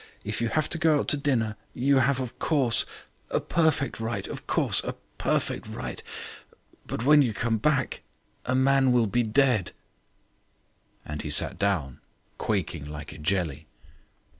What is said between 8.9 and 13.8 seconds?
will be dead." And he sat down, quaking like a jelly.